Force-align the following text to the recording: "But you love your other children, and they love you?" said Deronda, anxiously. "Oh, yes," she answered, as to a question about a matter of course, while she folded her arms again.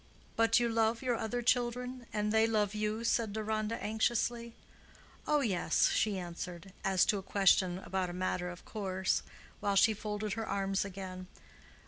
"But 0.35 0.59
you 0.59 0.67
love 0.67 1.03
your 1.03 1.13
other 1.15 1.43
children, 1.43 2.07
and 2.11 2.31
they 2.31 2.47
love 2.47 2.73
you?" 2.73 3.03
said 3.03 3.33
Deronda, 3.33 3.75
anxiously. 3.83 4.55
"Oh, 5.27 5.41
yes," 5.41 5.89
she 5.91 6.17
answered, 6.17 6.73
as 6.83 7.05
to 7.05 7.19
a 7.19 7.21
question 7.21 7.77
about 7.77 8.09
a 8.09 8.13
matter 8.13 8.49
of 8.49 8.65
course, 8.65 9.21
while 9.59 9.75
she 9.75 9.93
folded 9.93 10.33
her 10.33 10.47
arms 10.47 10.83
again. 10.83 11.27